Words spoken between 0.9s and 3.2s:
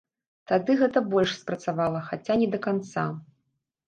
больш спрацавала, хаця не да канца.